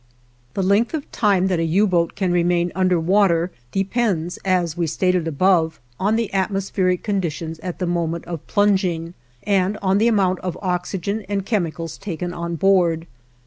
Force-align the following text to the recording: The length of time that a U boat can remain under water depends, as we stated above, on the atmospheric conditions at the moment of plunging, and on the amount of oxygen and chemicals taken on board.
The 0.55 0.63
length 0.63 0.95
of 0.95 1.11
time 1.11 1.45
that 1.45 1.59
a 1.59 1.63
U 1.63 1.85
boat 1.85 2.15
can 2.15 2.31
remain 2.31 2.71
under 2.73 2.99
water 2.99 3.51
depends, 3.71 4.39
as 4.43 4.75
we 4.75 4.87
stated 4.87 5.27
above, 5.27 5.79
on 5.99 6.15
the 6.15 6.33
atmospheric 6.33 7.03
conditions 7.03 7.59
at 7.59 7.77
the 7.77 7.85
moment 7.85 8.25
of 8.25 8.47
plunging, 8.47 9.13
and 9.43 9.77
on 9.83 9.99
the 9.99 10.07
amount 10.07 10.39
of 10.39 10.57
oxygen 10.59 11.23
and 11.29 11.45
chemicals 11.45 11.99
taken 11.99 12.33
on 12.33 12.55
board. 12.55 13.05